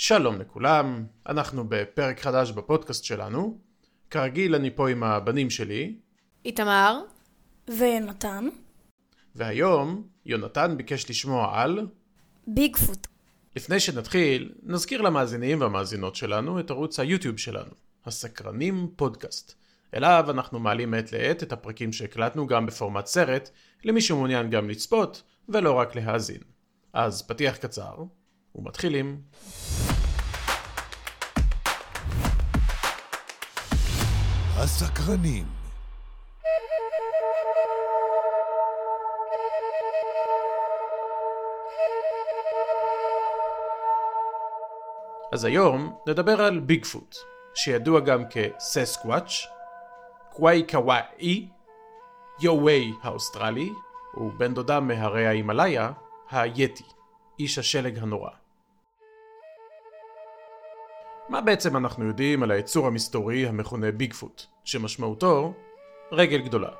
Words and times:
שלום 0.00 0.40
לכולם, 0.40 1.06
אנחנו 1.28 1.64
בפרק 1.68 2.20
חדש 2.20 2.50
בפודקאסט 2.50 3.04
שלנו. 3.04 3.58
כרגיל 4.10 4.54
אני 4.54 4.70
פה 4.70 4.90
עם 4.90 5.02
הבנים 5.02 5.50
שלי, 5.50 5.96
איתמר, 6.44 7.00
ויונתן, 7.68 8.48
והיום 9.34 10.02
יונתן 10.26 10.74
ביקש 10.76 11.10
לשמוע 11.10 11.60
על... 11.62 11.86
ביגפוט. 12.46 13.06
לפני 13.56 13.80
שנתחיל, 13.80 14.52
נזכיר 14.62 15.00
למאזינים 15.00 15.60
והמאזינות 15.60 16.16
שלנו 16.16 16.60
את 16.60 16.70
ערוץ 16.70 17.00
היוטיוב 17.00 17.38
שלנו, 17.38 17.72
הסקרנים 18.06 18.88
פודקאסט. 18.96 19.54
אליו 19.94 20.26
אנחנו 20.30 20.58
מעלים 20.58 20.90
מעת 20.90 21.12
לעת 21.12 21.42
את 21.42 21.52
הפרקים 21.52 21.92
שהקלטנו 21.92 22.46
גם 22.46 22.66
בפורמט 22.66 23.06
סרט, 23.06 23.50
למי 23.84 24.00
שמעוניין 24.00 24.50
גם 24.50 24.70
לצפות 24.70 25.22
ולא 25.48 25.72
רק 25.72 25.96
להאזין. 25.96 26.40
אז 26.92 27.22
פתיח 27.22 27.56
קצר, 27.56 27.94
ומתחילים. 28.54 29.20
הסקרנים. 34.62 35.44
אז 45.32 45.44
היום 45.44 45.96
נדבר 46.08 46.40
על 46.42 46.60
ביגפוט, 46.60 47.16
שידוע 47.54 48.00
גם 48.00 48.22
כססקוואץ', 48.30 49.46
קוואי 50.32 50.66
קוואי, 50.70 51.48
יו-ווי 52.40 52.92
האוסטרלי, 53.02 53.70
ובן 54.16 54.54
דודה 54.54 54.80
מהרי 54.80 55.26
ההימאליה, 55.26 55.92
היתי, 56.30 56.84
איש 57.38 57.58
השלג 57.58 57.98
הנורא. 57.98 58.37
מה 61.28 61.40
בעצם 61.40 61.76
אנחנו 61.76 62.04
יודעים 62.04 62.42
על 62.42 62.50
היצור 62.50 62.86
המסתורי 62.86 63.46
המכונה 63.46 63.92
ביגפוט, 63.92 64.42
שמשמעותו 64.64 65.54
רגל 66.12 66.38
גדולה? 66.38 66.70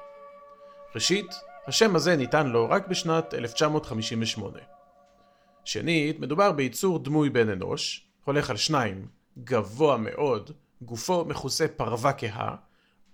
ראשית, 0.94 1.26
השם 1.66 1.96
הזה 1.96 2.16
ניתן 2.16 2.46
לו 2.46 2.70
רק 2.70 2.88
בשנת 2.88 3.34
1958. 3.34 4.58
שנית, 5.64 6.20
מדובר 6.20 6.52
ביצור 6.52 6.98
דמוי 6.98 7.30
בן 7.30 7.48
אנוש, 7.48 8.06
הולך 8.24 8.50
על 8.50 8.56
שניים, 8.56 9.06
גבוה 9.38 9.96
מאוד, 9.96 10.50
גופו 10.82 11.24
מכוסה 11.24 11.68
פרווה 11.68 12.12
כהה, 12.12 12.54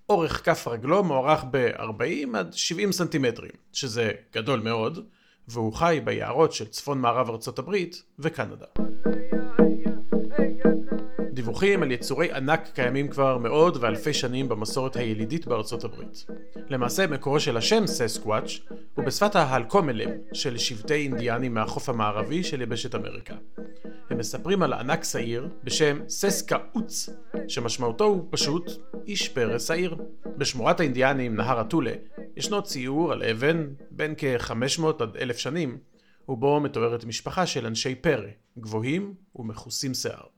אורך 0.09 0.45
כף 0.45 0.69
רגלו 0.69 1.05
מוערך 1.05 1.45
ב-40 1.51 2.39
עד 2.39 2.53
70 2.53 2.93
סנטימטרים, 2.93 3.53
שזה 3.73 4.11
גדול 4.33 4.61
מאוד, 4.61 5.07
והוא 5.49 5.73
חי 5.73 6.01
ביערות 6.05 6.53
של 6.53 6.69
צפון 6.69 7.01
מערב 7.01 7.31
ארצות 7.31 7.59
הברית 7.59 8.03
וקנדה. 8.19 8.67
דיווחים 11.35 11.83
על 11.83 11.93
יצורי 11.93 12.33
ענק 12.33 12.69
קיימים 12.75 13.09
כבר 13.09 13.39
מאות 13.39 13.77
ואלפי 13.77 14.13
שנים 14.15 14.49
במסורת 14.49 14.97
הילידית 14.97 15.47
בארצות 15.47 15.85
הברית. 15.85 16.27
למעשה 16.69 17.07
מקורו 17.07 17.41
של 17.41 17.57
השם 17.57 17.87
ססקוואץ' 17.87 18.61
הוא 18.95 19.05
בשפת 19.05 19.37
ההלקומלם 19.37 20.11
של 20.33 20.59
שבטי 20.59 20.95
אינדיאנים 20.95 21.55
מהחוף 21.55 21.89
המערבי 21.89 22.43
של 22.43 22.63
יבשת 22.63 22.95
אמריקה. 22.95 23.35
הם 24.11 24.19
מספרים 24.19 24.63
על 24.63 24.73
ענק 24.73 25.05
שעיר 25.05 25.49
בשם 25.65 25.99
ססקאוץ, 26.09 27.09
שמשמעותו 27.49 28.05
הוא 28.05 28.29
פשוט 28.31 28.71
איש 29.07 29.29
פרא 29.29 29.71
שעיר. 29.71 29.97
בשמורת 30.37 30.81
האינדיאנים 30.81 31.37
נהר 31.37 31.61
אטולה 31.61 31.93
ישנו 32.37 32.63
ציור 32.63 33.13
על 33.13 33.23
אבן 33.23 33.67
בין 33.91 34.15
כ-500 34.19 35.03
עד 35.03 35.17
1,000 35.17 35.39
שנים, 35.39 35.79
ובו 36.29 36.61
מתוארת 36.61 37.05
משפחה 37.05 37.47
של 37.47 37.67
אנשי 37.67 37.95
פרא, 37.95 38.29
גבוהים 38.59 39.15
ומכוסים 39.37 39.95
שיער. 39.95 40.34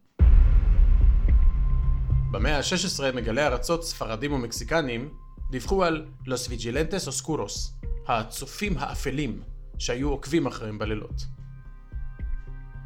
במאה 2.30 2.58
ה-16 2.58 3.16
מגלי 3.16 3.46
ארצות 3.46 3.84
ספרדים 3.84 4.32
ומקסיקנים 4.32 5.08
דיווחו 5.50 5.84
על 5.84 6.06
Los 6.26 6.48
Vigilantes 6.48 7.06
Oscuros, 7.06 7.74
הצופים 8.08 8.78
האפלים, 8.78 9.42
שהיו 9.78 10.10
עוקבים 10.10 10.46
אחריהם 10.46 10.78
בלילות. 10.78 11.26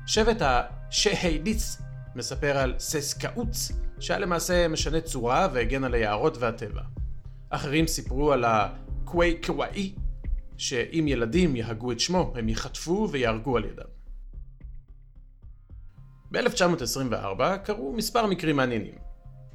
שבט 0.06 0.37
השהיידיס 0.41 1.83
מספר 2.15 2.56
על 2.56 2.75
ססקאוץ, 2.78 3.73
שהיה 4.01 4.21
למעשה 4.21 4.69
משנה 4.69 5.01
צורה 5.01 5.49
והגן 5.53 5.84
על 5.84 5.95
היערות 5.95 6.37
והטבע. 6.39 6.83
אחרים 7.51 7.87
סיפרו 7.87 8.33
על 8.33 8.45
הקווי 8.45 9.41
קוואי, 9.47 9.95
שאם 10.57 11.05
ילדים 11.09 11.57
יהגו 11.57 11.93
את 11.93 12.01
שמו, 12.01 12.33
הם 12.37 12.49
ייחטפו 12.49 13.09
ויהרגו 13.11 13.57
על 13.57 13.65
ידם. 13.65 13.91
ב-1924 16.31 17.57
קרו 17.65 17.93
מספר 17.93 18.27
מקרים 18.27 18.57
מעניינים. 18.57 19.09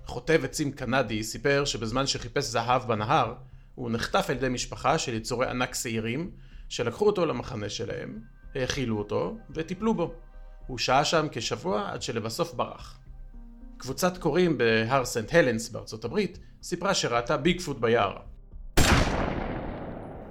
חוטב 0.06 0.46
עצים 0.46 0.72
קנדי 0.72 1.24
סיפר 1.24 1.66
שבזמן 1.66 2.08
שחיפש 2.08 2.44
זהב 2.44 2.88
בנהר, 2.88 3.34
הוא 3.76 3.92
נחטף 3.92 4.26
על 4.30 4.36
ידי 4.36 4.50
משפחה 4.50 4.98
של 4.98 5.14
יצורי 5.14 5.48
ענק 5.48 5.76
שעירים, 5.76 6.32
שלקחו 6.70 7.06
אותו 7.06 7.26
למחנה 7.26 7.70
שלהם, 7.70 8.20
האכילו 8.56 8.98
אותו 8.98 9.38
וטיפלו 9.50 9.94
בו. 9.94 10.14
הוא 10.68 10.78
שהה 10.78 11.06
שם 11.06 11.28
כשבוע 11.32 11.90
עד 11.92 12.02
שלבסוף 12.02 12.54
ברח. 12.54 13.00
קבוצת 13.78 14.18
קוראים 14.18 14.58
בהר 14.58 15.06
סנט 15.06 15.34
הלנס 15.34 15.70
בארצות 15.70 16.06
הברית 16.06 16.40
סיפרה 16.64 16.94
שראתה 16.94 17.38
ביגפוט 17.38 17.80
ביער. 17.80 18.18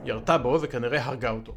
ירתה 0.05 0.39
בו 0.39 0.59
וכנראה 0.63 1.05
הרגה 1.05 1.31
אותו. 1.31 1.55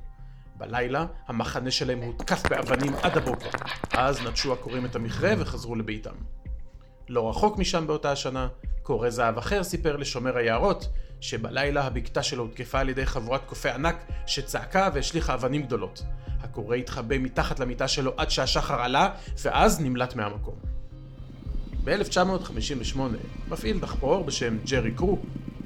בלילה 0.58 1.06
המחנה 1.28 1.72
שלהם 1.72 2.00
הותקף 2.00 2.48
באבנים 2.50 2.94
עד 3.02 3.18
הבוקר. 3.18 3.50
אז 3.92 4.22
נטשו 4.22 4.54
הקוראים 4.54 4.86
את 4.86 4.96
המכרה 4.96 5.34
וחזרו 5.38 5.76
לביתם. 5.76 6.16
לא 7.10 7.30
רחוק 7.30 7.58
משם 7.58 7.88
באותה 7.88 8.12
השנה, 8.12 8.48
קורא 8.84 9.10
זהב 9.10 9.38
אחר 9.38 9.64
סיפר 9.64 9.96
לשומר 9.96 10.38
היערות 10.38 10.88
שבלילה 11.22 11.84
הבקתה 11.84 12.24
שלו 12.24 12.44
הותקפה 12.44 12.80
על 12.80 12.90
ידי 12.90 13.06
חבורת 13.06 13.42
קופי 13.46 13.70
ענק 13.70 13.96
שצעקה 14.28 14.90
והשליכה 14.94 15.34
אבנים 15.34 15.62
גדולות. 15.62 16.04
הקורא 16.42 16.76
התחבא 16.76 17.18
מתחת 17.18 17.60
למיטה 17.60 17.88
שלו 17.88 18.12
עד 18.18 18.30
שהשחר 18.30 18.82
עלה, 18.82 19.10
ואז 19.44 19.82
נמלט 19.82 20.16
מהמקום. 20.16 20.56
ב-1958 21.84 23.00
מפעיל 23.50 23.80
דחפור 23.80 24.24
בשם 24.24 24.58
ג'רי 24.66 24.92
קרו 24.92 25.20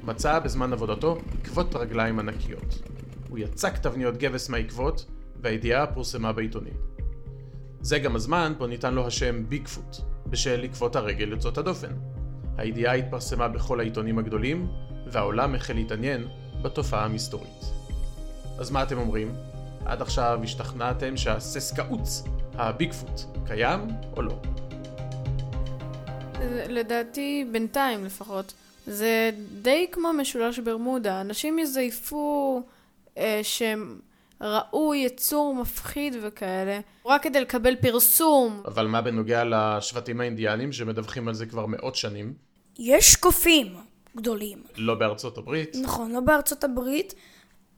מצא 0.04 0.38
בזמן 0.38 0.72
עבודתו 0.72 1.18
עקבות 1.40 1.76
רגליים 1.76 2.18
ענקיות. 2.18 2.82
הוא 3.28 3.38
יצק 3.38 3.78
תבניות 3.78 4.16
גבס 4.16 4.48
מהעקבות, 4.48 5.04
והידיעה 5.40 5.86
פורסמה 5.86 6.32
בעיתונים. 6.32 6.74
זה 7.80 7.98
גם 7.98 8.16
הזמן 8.16 8.52
בו 8.58 8.66
ניתן 8.66 8.94
לו 8.94 9.06
השם 9.06 9.48
ביגפוט, 9.48 9.96
בשל 10.32 10.64
עקבות 10.64 10.96
הרגל 10.96 11.28
יוצאות 11.28 11.58
הדופן. 11.58 11.92
הידיעה 12.56 12.94
התפרסמה 12.94 13.48
בכל 13.48 13.80
העיתונים 13.80 14.18
הגדולים, 14.18 14.68
והעולם 15.06 15.54
החל 15.54 15.74
להתעניין 15.74 16.28
בתופעה 16.62 17.04
המסתורית. 17.04 17.64
אז 18.58 18.70
מה 18.70 18.82
אתם 18.82 18.98
אומרים? 18.98 19.34
עד 19.84 20.02
עכשיו 20.02 20.40
השתכנעתם 20.42 21.16
שהססקאוץ, 21.16 22.24
הביגפוט, 22.54 23.20
קיים 23.46 23.80
או 24.16 24.22
לא? 24.22 24.34
לדעתי, 26.68 27.44
בינתיים 27.52 28.04
לפחות, 28.04 28.52
זה 28.86 29.30
די 29.62 29.86
כמו 29.92 30.12
משולש 30.12 30.58
ברמודה. 30.58 31.20
אנשים 31.20 31.58
יזייפו 31.58 32.62
אה, 33.18 33.40
שהם 33.42 33.98
ראו 34.42 34.94
יצור 34.94 35.54
מפחיד 35.54 36.16
וכאלה, 36.22 36.80
רק 37.06 37.22
כדי 37.22 37.40
לקבל 37.40 37.76
פרסום. 37.76 38.62
אבל 38.66 38.86
מה 38.86 39.00
בנוגע 39.02 39.42
לשבטים 39.44 40.20
האינדיאנים 40.20 40.72
שמדווחים 40.72 41.28
על 41.28 41.34
זה 41.34 41.46
כבר 41.46 41.66
מאות 41.66 41.96
שנים? 41.96 42.34
יש 42.78 43.16
קופים 43.16 43.76
גדולים. 44.16 44.62
לא 44.76 44.94
בארצות 44.94 45.38
הברית? 45.38 45.76
נכון, 45.82 46.12
לא 46.12 46.20
בארצות 46.20 46.64
הברית, 46.64 47.14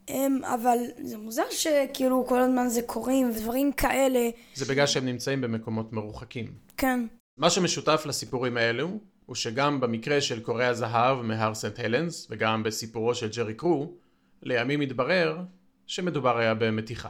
אמ, 0.08 0.41
אבל 0.44 0.78
זה 1.03 1.19
מוזר 1.19 1.42
שכאילו 1.50 2.26
כל 2.28 2.41
הזמן 2.41 2.69
זה 2.69 2.82
קורים 2.82 3.30
ודברים 3.30 3.72
כאלה. 3.72 4.30
זה 4.54 4.64
בגלל 4.64 4.86
שהם 4.86 5.04
נמצאים 5.04 5.41
במקומות 5.41 5.92
מרוחקים. 5.92 6.53
כן. 6.76 7.06
מה 7.38 7.50
שמשותף 7.50 8.03
לסיפורים 8.06 8.56
האלו, 8.56 8.98
הוא 9.27 9.36
שגם 9.36 9.80
במקרה 9.80 10.21
של 10.21 10.41
קורי 10.41 10.65
הזהב 10.65 11.22
מהר 11.22 11.54
סנט 11.54 11.80
הלנס, 11.80 12.27
וגם 12.30 12.62
בסיפורו 12.62 13.15
של 13.15 13.28
ג'רי 13.28 13.54
קרו, 13.54 13.94
לימים 14.42 14.80
התברר 14.80 15.39
שמדובר 15.86 16.39
היה 16.39 16.54
במתיחה. 16.54 17.09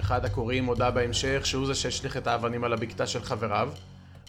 אחד 0.00 0.24
הקוראים 0.24 0.64
הודה 0.64 0.90
בהמשך 0.90 1.46
שהוא 1.46 1.66
זה 1.66 1.74
שהשליך 1.74 2.16
את 2.16 2.26
האבנים 2.26 2.64
על 2.64 2.72
הבקתה 2.72 3.06
של 3.06 3.22
חבריו, 3.22 3.72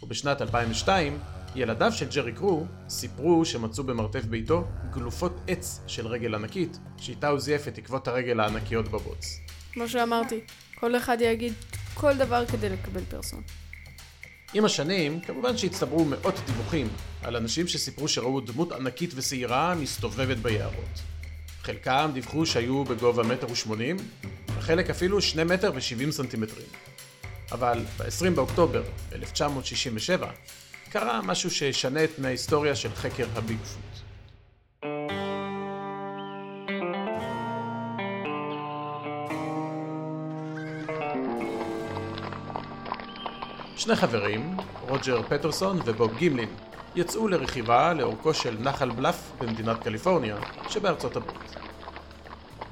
ובשנת 0.03 0.41
2002 0.41 1.19
ילדיו 1.55 1.91
של 1.91 2.09
ג'רי 2.09 2.33
קרו 2.33 2.65
סיפרו 2.89 3.45
שמצאו 3.45 3.83
במרתף 3.83 4.25
ביתו 4.25 4.67
גלופות 4.89 5.39
עץ 5.47 5.81
של 5.87 6.07
רגל 6.07 6.35
ענקית, 6.35 6.79
שאיתה 6.97 7.27
הוא 7.27 7.39
זייף 7.39 7.67
את 7.67 7.77
עקבות 7.77 8.07
הרגל 8.07 8.39
הענקיות 8.39 8.87
בבוץ. 8.87 9.39
כמו 9.73 9.87
שאמרתי, 9.89 10.39
כל 10.75 10.97
אחד 10.97 11.17
יגיד 11.21 11.53
כל 11.93 12.17
דבר 12.17 12.45
כדי 12.45 12.69
לקבל 12.69 13.01
פרסום. 13.09 13.41
עם 14.53 14.65
השנים, 14.65 15.19
כמובן 15.19 15.57
שהצטברו 15.57 16.05
מאות 16.05 16.39
דיווחים 16.45 16.87
על 17.23 17.35
אנשים 17.35 17.67
שסיפרו 17.67 18.07
שראו 18.07 18.39
דמות 18.39 18.71
ענקית 18.71 19.11
ושעירה 19.15 19.75
מסתובבת 19.75 20.37
ביערות. 20.37 20.99
חלקם 21.61 22.11
דיווחו 22.13 22.45
שהיו 22.45 22.83
בגובה 22.83 23.23
מטר 23.23 23.51
ושמונים, 23.51 23.97
וחלק 24.57 24.89
אפילו 24.89 25.21
2 25.21 25.47
מטר 25.47 25.71
ו-70 25.75 26.11
סנטימטרים. 26.11 26.67
אבל 27.51 27.79
ב-20 27.97 28.29
באוקטובר 28.35 28.83
1967 29.13 30.31
קרה 30.89 31.21
משהו 31.21 31.51
שישנה 31.51 32.03
את 32.03 32.09
פני 32.15 32.27
ההיסטוריה 32.27 32.75
של 32.75 32.95
חקר 32.95 33.27
הביגפוט. 33.35 33.90
שני 43.81 43.95
חברים, 43.95 44.57
רוג'ר 44.89 45.21
פטרסון 45.29 45.79
ובוב 45.85 46.17
גימלין, 46.17 46.49
יצאו 46.95 47.27
לרכיבה 47.27 47.93
לאורכו 47.93 48.33
של 48.33 48.57
נחל 48.59 48.89
בלף 48.89 49.31
במדינת 49.39 49.83
קליפורניה 49.83 50.37
שבארצות 50.69 51.15
הברית. 51.15 51.55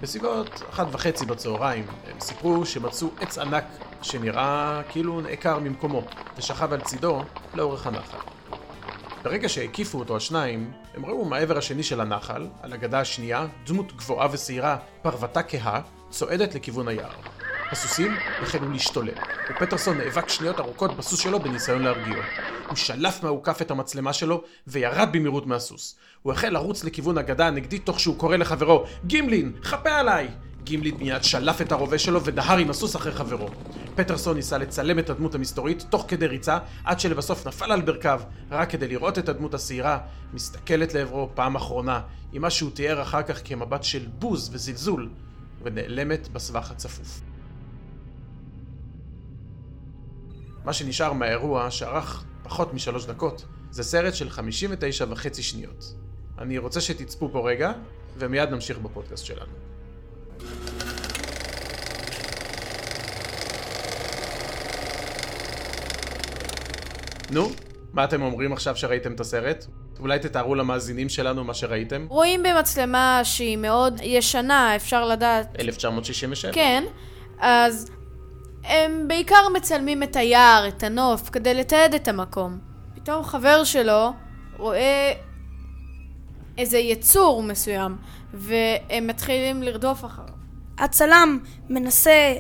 בסביבות 0.01 0.61
אחת 0.69 0.87
וחצי 0.91 1.25
בצהריים 1.25 1.85
הם 2.11 2.19
סיפרו 2.19 2.65
שמצאו 2.65 3.07
עץ 3.19 3.37
ענק 3.37 3.63
שנראה 4.01 4.81
כאילו 4.89 5.21
נעקר 5.21 5.59
ממקומו 5.59 6.03
ושכב 6.37 6.73
על 6.73 6.81
צידו 6.81 7.21
לאורך 7.53 7.87
הנחל. 7.87 8.17
ברגע 9.23 9.49
שהקיפו 9.49 9.99
אותו 9.99 10.17
השניים, 10.17 10.71
הם 10.95 11.05
ראו 11.05 11.25
מהעבר 11.25 11.57
השני 11.57 11.83
של 11.83 12.01
הנחל, 12.01 12.47
על 12.61 12.73
הגדה 12.73 12.99
השנייה, 12.99 13.45
דמות 13.65 13.97
גבוהה 13.97 14.27
ושעירה, 14.31 14.77
פרוותה 15.01 15.43
כהה, 15.43 15.81
צועדת 16.09 16.55
לכיוון 16.55 16.87
היער. 16.87 17.11
הסוסים 17.71 18.15
החלו 18.41 18.71
להשתולל, 18.71 19.13
ופטרסון 19.49 19.97
נאבק 19.97 20.29
שניות 20.29 20.59
ארוכות 20.59 20.97
בסוס 20.97 21.19
שלו 21.19 21.39
בניסיון 21.39 21.81
להרגיעו. 21.81 22.21
הוא 22.67 22.75
שלף 22.75 23.23
מהאוכף 23.23 23.61
את 23.61 23.71
המצלמה 23.71 24.13
שלו 24.13 24.43
וירד 24.67 25.09
במהירות 25.11 25.47
מהסוס. 25.47 25.95
הוא 26.21 26.33
החל 26.33 26.49
לרוץ 26.49 26.83
לכיוון 26.83 27.17
הגדה 27.17 27.47
הנגדית 27.47 27.85
תוך 27.85 27.99
שהוא 27.99 28.17
קורא 28.17 28.37
לחברו 28.37 28.83
גימלין, 29.05 29.51
חפה 29.63 29.89
עליי! 29.89 30.27
גימלין 30.63 30.95
מיד 30.95 31.23
שלף 31.23 31.61
את 31.61 31.71
הרובה 31.71 31.97
שלו 31.97 32.23
ודהר 32.23 32.57
עם 32.57 32.69
הסוס 32.69 32.95
אחרי 32.95 33.11
חברו. 33.11 33.49
פטרסון 33.95 34.35
ניסה 34.35 34.57
לצלם 34.57 34.99
את 34.99 35.09
הדמות 35.09 35.35
המסתורית 35.35 35.85
תוך 35.89 36.05
כדי 36.07 36.27
ריצה, 36.27 36.57
עד 36.83 36.99
שלבסוף 36.99 37.47
נפל 37.47 37.71
על 37.71 37.81
ברכיו, 37.81 38.21
רק 38.51 38.69
כדי 38.69 38.87
לראות 38.87 39.19
את 39.19 39.29
הדמות 39.29 39.53
השעירה, 39.53 39.99
מסתכלת 40.33 40.93
לעברו 40.93 41.29
פעם 41.33 41.55
אחרונה, 41.55 42.01
עם 42.33 42.41
מה 42.41 42.49
שהוא 42.49 42.71
תיאר 42.71 43.01
אחר 43.01 43.23
כך 43.23 43.41
כמבט 43.45 43.83
של 43.83 44.05
בוז 44.19 44.49
וזלזול, 44.53 45.09
ונעלמת 45.63 46.27
בסבך 46.27 46.71
הצפוף. 46.71 47.28
מה 50.65 50.73
שנשאר 50.73 51.13
מהאירוע, 51.13 51.71
שארך 51.71 52.23
פחות 52.43 52.73
משלוש 52.73 53.05
דקות, 53.05 53.45
זה 53.71 53.83
סרט 53.83 54.15
של 54.15 54.29
59 54.29 55.05
וחצי 55.09 55.43
שניות. 55.43 55.93
אני 56.39 56.57
רוצה 56.57 56.81
שתצפו 56.81 57.29
פה 57.31 57.49
רגע, 57.49 57.71
ומיד 58.17 58.49
נמשיך 58.49 58.77
בפודקאסט 58.77 59.25
שלנו. 59.25 59.51
נו, 67.31 67.51
מה 67.93 68.03
אתם 68.03 68.21
אומרים 68.21 68.53
עכשיו 68.53 68.75
שראיתם 68.75 69.13
את 69.13 69.19
הסרט? 69.19 69.65
אולי 69.99 70.19
תתארו 70.19 70.55
למאזינים 70.55 71.09
שלנו 71.09 71.43
מה 71.43 71.53
שראיתם? 71.53 72.05
רואים 72.09 72.43
במצלמה 72.43 73.21
שהיא 73.23 73.57
מאוד 73.57 73.99
ישנה, 74.03 74.75
אפשר 74.75 75.05
לדעת. 75.05 75.55
1967. 75.59 76.53
כן, 76.53 76.83
אז 77.39 77.91
הם 78.63 79.05
בעיקר 79.07 79.49
מצלמים 79.55 80.03
את 80.03 80.15
היער, 80.15 80.67
את 80.67 80.83
הנוף, 80.83 81.29
כדי 81.29 81.53
לתעד 81.53 81.93
את 81.93 82.07
המקום. 82.07 82.59
פתאום 82.95 83.23
חבר 83.23 83.63
שלו 83.63 84.11
רואה 84.57 85.13
איזה 86.57 86.77
יצור 86.77 87.43
מסוים, 87.43 87.95
והם 88.33 89.07
מתחילים 89.07 89.63
לרדוף 89.63 90.05
אחריו. 90.05 90.29
הצלם 90.77 91.39
מנסה 91.69 92.33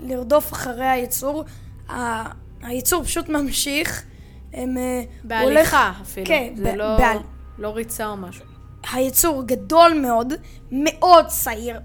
לרדוף 0.00 0.52
אחרי 0.52 0.86
היצור, 0.86 1.44
ה- 1.90 2.30
היצור 2.62 3.04
פשוט 3.04 3.28
ממשיך. 3.28 4.02
הם, 4.52 4.76
אה, 4.78 5.02
בהליכה 5.24 5.86
הולך- 5.86 6.00
אפילו. 6.02 6.26
כן, 6.26 6.52
זה 6.56 6.72
ב- 6.72 6.76
לא, 6.76 6.96
בהל- 6.98 7.18
לא 7.58 7.68
ריצה 7.68 8.06
או 8.06 8.16
משהו. 8.16 8.44
היצור 8.92 9.42
גדול 9.46 9.92
מאוד, 10.02 10.32
מאוד 10.72 11.26
צעיר, 11.26 11.80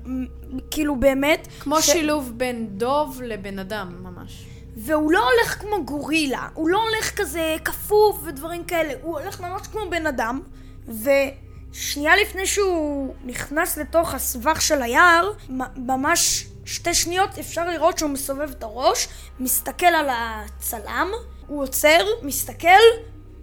כאילו 0.71 0.95
באמת. 0.99 1.47
כמו 1.59 1.81
ש- 1.81 1.85
שילוב 1.85 2.31
בין 2.37 2.67
דוב 2.69 3.21
לבן 3.25 3.59
אדם, 3.59 3.95
ממש. 4.03 4.45
והוא 4.77 5.11
לא 5.11 5.29
הולך 5.31 5.61
כמו 5.61 5.85
גורילה, 5.85 6.47
הוא 6.53 6.69
לא 6.69 6.81
הולך 6.83 7.11
כזה 7.15 7.55
כפוף 7.65 8.19
ודברים 8.23 8.63
כאלה, 8.63 8.93
הוא 9.01 9.19
הולך 9.19 9.39
ממש 9.41 9.67
כמו 9.67 9.81
בן 9.89 10.07
אדם, 10.07 10.41
ושנייה 10.87 12.15
לפני 12.15 12.45
שהוא 12.45 13.13
נכנס 13.25 13.77
לתוך 13.77 14.13
הסבך 14.13 14.61
של 14.61 14.81
היער, 14.81 15.31
ממש 15.77 16.47
שתי 16.65 16.93
שניות 16.93 17.29
אפשר 17.39 17.69
לראות 17.69 17.97
שהוא 17.97 18.09
מסובב 18.09 18.49
את 18.49 18.63
הראש, 18.63 19.07
מסתכל 19.39 19.85
על 19.85 20.07
הצלם, 20.09 21.07
הוא 21.47 21.63
עוצר, 21.63 21.99
מסתכל, 22.21 22.67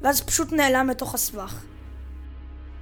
ואז 0.03 0.20
פשוט 0.20 0.53
נעלם 0.53 0.88
לתוך 0.91 1.14
הסבך. 1.14 1.55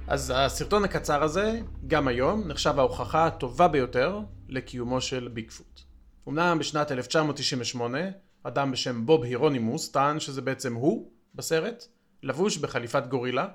אז 0.07 0.33
הסרטון 0.35 0.83
הקצר 0.83 1.23
הזה, 1.23 1.59
גם 1.87 2.07
היום, 2.07 2.47
נחשב 2.47 2.79
ההוכחה 2.79 3.25
הטובה 3.25 3.67
ביותר 3.67 4.19
לקיומו 4.49 5.01
של 5.01 5.27
ביגפוט. 5.33 5.81
אמנם 6.27 6.59
בשנת 6.59 6.91
1998, 6.91 7.99
אדם 8.43 8.71
בשם 8.71 9.05
בוב 9.05 9.23
הירונימוס 9.23 9.91
טען 9.91 10.19
שזה 10.19 10.41
בעצם 10.41 10.73
הוא 10.73 11.11
בסרט, 11.35 11.85
לבוש 12.23 12.57
בחליפת 12.57 13.07
גורילה, 13.07 13.47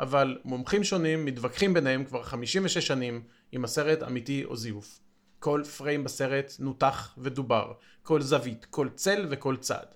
אבל 0.00 0.38
מומחים 0.44 0.84
שונים 0.84 1.24
מתווכחים 1.24 1.74
ביניהם 1.74 2.04
כבר 2.04 2.22
56 2.22 2.86
שנים 2.86 3.22
אם 3.54 3.64
הסרט 3.64 4.02
אמיתי 4.02 4.44
או 4.44 4.56
זיוף. 4.56 5.00
כל 5.38 5.62
פריים 5.76 6.04
בסרט 6.04 6.52
נותח 6.58 7.14
ודובר, 7.18 7.72
כל 8.02 8.22
זווית, 8.22 8.66
כל 8.70 8.88
צל 8.94 9.26
וכל 9.30 9.56
צד. 9.56 9.86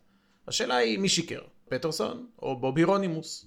השאלה 0.48 0.76
היא 0.76 0.98
מי 0.98 1.08
שיקר, 1.08 1.40
פטרסון 1.68 2.26
או 2.42 2.60
בוב 2.60 2.76
הירונימוס? 2.76 3.46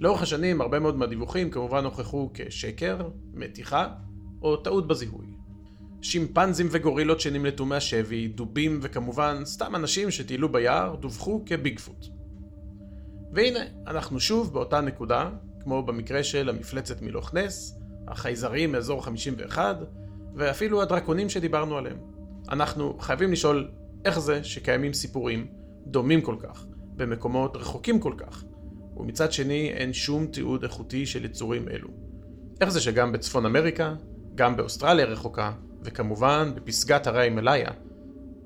לאורך 0.00 0.22
השנים 0.22 0.60
הרבה 0.60 0.78
מאוד 0.78 0.96
מהדיווחים 0.96 1.50
כמובן 1.50 1.84
הוכחו 1.84 2.30
כשקר, 2.34 3.08
מתיחה 3.34 3.88
או 4.42 4.56
טעות 4.56 4.88
בזיהוי. 4.88 5.26
שימפנזים 6.02 6.66
וגורילות 6.70 7.20
שנמלטו 7.20 7.66
מהשבי, 7.66 8.28
דובים 8.28 8.78
וכמובן 8.82 9.44
סתם 9.44 9.76
אנשים 9.76 10.10
שטיילו 10.10 10.52
ביער 10.52 10.96
דווחו 10.96 11.42
כביגפוט. 11.46 12.06
והנה, 13.32 13.60
אנחנו 13.86 14.20
שוב 14.20 14.52
באותה 14.52 14.80
נקודה, 14.80 15.30
כמו 15.62 15.82
במקרה 15.82 16.22
של 16.22 16.48
המפלצת 16.48 17.02
מלוך 17.02 17.34
נס, 17.34 17.78
החייזרים 18.08 18.72
מאזור 18.72 19.04
51, 19.04 19.76
ואפילו 20.34 20.82
הדרקונים 20.82 21.28
שדיברנו 21.28 21.78
עליהם. 21.78 21.98
אנחנו 22.50 22.98
חייבים 22.98 23.32
לשאול 23.32 23.70
איך 24.04 24.18
זה 24.18 24.44
שקיימים 24.44 24.92
סיפורים 24.92 25.46
דומים 25.86 26.20
כל 26.20 26.36
כך, 26.38 26.66
במקומות 26.96 27.56
רחוקים 27.56 28.00
כל 28.00 28.14
כך, 28.16 28.44
ומצד 28.98 29.32
שני 29.32 29.70
אין 29.70 29.92
שום 29.92 30.26
תיעוד 30.26 30.62
איכותי 30.62 31.06
של 31.06 31.24
יצורים 31.24 31.68
אלו. 31.68 31.88
איך 32.60 32.68
זה 32.68 32.80
שגם 32.80 33.12
בצפון 33.12 33.46
אמריקה, 33.46 33.94
גם 34.34 34.56
באוסטרליה 34.56 35.04
רחוקה, 35.04 35.52
וכמובן 35.82 36.52
בפסגת 36.54 37.06
הרי 37.06 37.22
הימלאיה, 37.22 37.70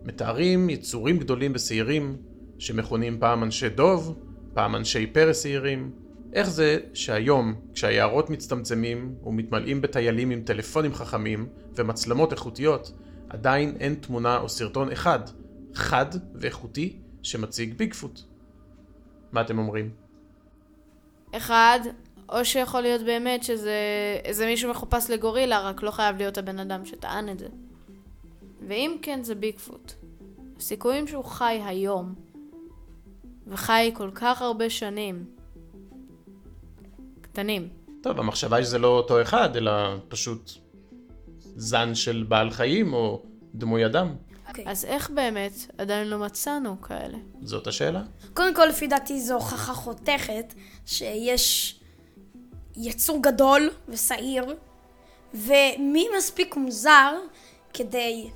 מתארים 0.05 0.71
יצורים 0.71 1.19
גדולים 1.19 1.53
ושעירים, 1.55 2.17
שמכונים 2.59 3.21
פעם 3.21 3.43
אנשי 3.43 3.69
דוב, 3.69 4.19
פעם 4.55 4.77
אנשי 4.77 5.07
פרס 5.07 5.43
שעירים. 5.43 5.91
איך 6.33 6.51
זה 6.51 6.79
שהיום, 6.95 7.55
כשהיערות 7.75 8.31
מצטמצמים 8.31 9.15
ומתמלאים 9.25 9.81
בטיילים 9.81 10.31
עם 10.31 10.43
טלפונים 10.43 10.95
חכמים 10.95 11.47
ומצלמות 11.77 12.33
איכותיות, 12.33 12.93
עדיין 13.29 13.77
אין 13.81 13.95
תמונה 13.95 14.39
או 14.39 14.49
סרטון 14.49 14.93
אחד, 14.93 15.21
חד 15.75 16.07
ואיכותי, 16.35 16.97
שמציג 17.23 17.75
ביגפוט? 17.75 18.21
מה 19.33 19.41
אתם 19.41 19.59
אומרים? 19.59 20.02
אחד, 21.33 21.81
או 22.29 22.45
שיכול 22.45 22.81
להיות 22.81 23.03
באמת 23.03 23.43
שזה 23.43 23.77
איזה 24.25 24.47
מישהו 24.47 24.71
מחופש 24.71 25.11
לגורילה, 25.11 25.61
רק 25.61 25.83
לא 25.83 25.91
חייב 25.91 26.17
להיות 26.17 26.39
הבן 26.39 26.59
אדם 26.59 26.85
שטען 26.85 27.29
את 27.29 27.39
זה. 27.39 27.49
ואם 28.69 28.97
כן, 29.03 29.23
זה 29.23 29.35
ביגפוט. 29.35 29.93
הסיכויים 30.57 31.07
שהוא 31.07 31.25
חי 31.25 31.61
היום, 31.65 32.15
וחי 33.47 33.91
כל 33.95 34.11
כך 34.15 34.43
הרבה 34.43 34.71
שנים, 34.71 35.25
קטנים. 37.21 37.69
טוב, 38.03 38.21
המחשבה 38.21 38.57
היא 38.57 38.65
שזה 38.65 38.79
לא 38.79 38.89
אותו 38.89 39.23
אחד, 39.23 39.57
אלא 39.57 39.73
פשוט 40.09 40.51
זן 41.39 41.95
של 41.95 42.25
בעל 42.29 42.51
חיים 42.51 42.93
או 42.93 43.23
דמוי 43.55 43.87
אדם. 43.87 44.15
אוקיי. 44.53 44.65
אז 44.69 44.85
איך 44.85 45.11
באמת 45.11 45.53
עדיין 45.79 46.09
לא 46.09 46.19
מצאנו 46.19 46.81
כאלה? 46.81 47.19
זאת 47.43 47.67
השאלה. 47.67 48.03
קודם 48.35 48.55
כל, 48.55 48.67
לפי 48.67 48.87
דעתי 48.87 49.21
זו 49.21 49.35
הוכחה 49.35 49.75
חותכת 49.75 50.55
שיש 50.87 51.81
יצור 52.77 53.23
גדול 53.23 53.71
ושעיר, 53.89 54.45
ומי 55.35 56.07
מספיק 56.19 56.57
מוזר 56.57 57.15
כדי 57.75 58.31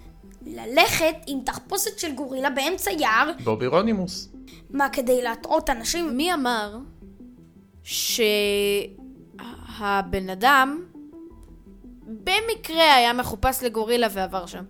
ללכת 0.47 1.17
עם 1.27 1.41
תחפושת 1.45 1.99
של 1.99 2.13
גורילה 2.15 2.51
באמצע 2.51 2.91
יער, 2.91 3.31
בובי 3.45 3.67
רונימוס. 3.67 4.29
מה, 4.71 4.89
כדי 4.89 5.23
להטעות 5.23 5.71
אנשים? 5.71 6.17
מי 6.17 6.35
אמר 6.35 6.79
שהבן 7.83 8.51
אדם 10.33 10.85
במקרה 12.07 12.95
היה 12.95 13.13
מחופש 13.13 13.63
לגורילה 13.63 14.07
ועבר 14.11 14.47
שם. 14.47 14.65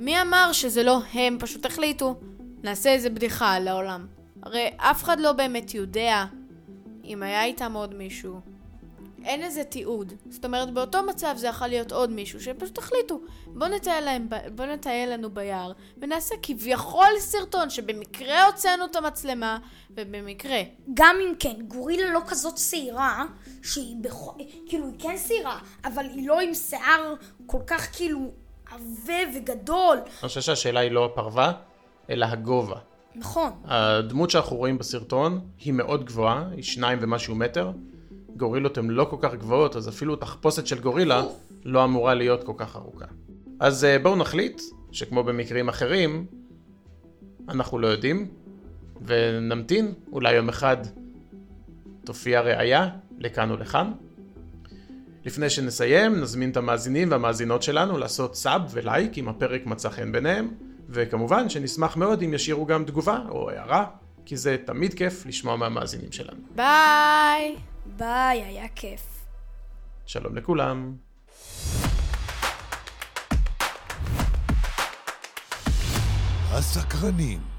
מי 0.00 0.22
אמר 0.22 0.52
שזה 0.52 0.82
לא 0.82 1.00
הם 1.12 1.36
פשוט 1.40 1.66
החליטו? 1.66 2.14
נעשה 2.62 2.92
איזה 2.92 3.10
בדיחה 3.10 3.52
על 3.52 3.68
העולם. 3.68 4.06
הרי 4.42 4.70
אף 4.76 5.02
אחד 5.02 5.20
לא 5.20 5.32
באמת 5.32 5.74
יודע 5.74 6.24
אם 7.04 7.22
היה 7.22 7.44
איתם 7.44 7.72
עוד 7.72 7.94
מישהו. 7.94 8.40
אין 9.24 9.42
איזה 9.42 9.64
תיעוד. 9.64 10.12
זאת 10.30 10.44
אומרת, 10.44 10.74
באותו 10.74 11.02
מצב 11.02 11.34
זה 11.36 11.46
יכול 11.46 11.66
להיות 11.66 11.92
עוד 11.92 12.10
מישהו 12.10 12.40
שפשוט 12.40 12.78
החליטו, 12.78 13.20
בוא 13.46 13.66
נטייל, 13.68 14.04
להם, 14.04 14.28
בוא 14.54 14.64
נטייל 14.64 15.12
לנו 15.12 15.30
ביער, 15.30 15.72
ונעשה 15.98 16.34
כביכול 16.42 17.18
סרטון 17.18 17.70
שבמקרה 17.70 18.46
הוצאנו 18.46 18.84
את 18.84 18.96
המצלמה, 18.96 19.58
ובמקרה. 19.90 20.62
גם 20.94 21.16
אם 21.28 21.34
כן, 21.38 21.62
גורילה 21.68 22.12
לא 22.12 22.20
כזאת 22.26 22.58
שעירה, 22.58 23.24
שהיא 23.62 23.96
בכ... 24.00 24.16
כאילו 24.66 24.86
היא 24.86 24.98
כן 24.98 25.16
שעירה, 25.28 25.58
אבל 25.84 26.04
היא 26.04 26.28
לא 26.28 26.40
עם 26.40 26.54
שיער 26.54 27.14
כל 27.46 27.60
כך 27.66 27.96
כאילו 27.96 28.30
עבה 28.70 29.38
וגדול. 29.38 29.96
אני 29.96 30.28
חושב 30.28 30.40
שהשאלה 30.40 30.80
היא 30.80 30.90
לא 30.90 31.04
הפרווה, 31.04 31.52
אלא 32.10 32.26
הגובה. 32.26 32.76
נכון. 33.14 33.50
הדמות 33.64 34.30
שאנחנו 34.30 34.56
רואים 34.56 34.78
בסרטון 34.78 35.40
היא 35.58 35.72
מאוד 35.72 36.04
גבוהה, 36.04 36.48
היא 36.52 36.62
שניים 36.62 36.98
ומשהו 37.00 37.34
מטר. 37.34 37.72
גורילות 38.36 38.78
הן 38.78 38.90
לא 38.90 39.04
כל 39.10 39.16
כך 39.20 39.34
גבוהות, 39.34 39.76
אז 39.76 39.88
אפילו 39.88 40.16
תחפושת 40.16 40.66
של 40.66 40.80
גורילה 40.80 41.22
לא 41.64 41.84
אמורה 41.84 42.14
להיות 42.14 42.44
כל 42.44 42.52
כך 42.56 42.76
ארוכה. 42.76 43.04
אז 43.60 43.84
אה, 43.84 43.98
בואו 43.98 44.16
נחליט 44.16 44.62
שכמו 44.92 45.22
במקרים 45.22 45.68
אחרים, 45.68 46.26
אנחנו 47.48 47.78
לא 47.78 47.86
יודעים, 47.86 48.28
ונמתין, 49.02 49.94
אולי 50.12 50.32
יום 50.34 50.48
אחד 50.48 50.76
תופיע 52.04 52.40
ראייה 52.40 52.88
לכאן 53.18 53.50
או 53.50 53.56
לכאן. 53.56 53.92
לפני 55.24 55.50
שנסיים, 55.50 56.20
נזמין 56.20 56.50
את 56.50 56.56
המאזינים 56.56 57.10
והמאזינות 57.10 57.62
שלנו 57.62 57.98
לעשות 57.98 58.36
סאב 58.36 58.62
ולייק 58.70 59.18
אם 59.18 59.28
הפרק 59.28 59.66
מצא 59.66 59.88
חן 59.88 60.12
ביניהם, 60.12 60.54
וכמובן 60.88 61.48
שנשמח 61.48 61.96
מאוד 61.96 62.22
אם 62.22 62.34
ישאירו 62.34 62.66
גם 62.66 62.84
תגובה 62.84 63.18
או 63.28 63.50
הערה, 63.50 63.86
כי 64.24 64.36
זה 64.36 64.56
תמיד 64.64 64.94
כיף 64.94 65.26
לשמוע 65.26 65.56
מהמאזינים 65.56 66.12
שלנו. 66.12 66.40
ביי! 66.56 67.56
ביי, 67.86 68.42
היה 68.42 68.68
כיף. 68.74 69.02
שלום 70.06 70.36
לכולם. 70.36 70.94
הסקרנים 76.52 77.49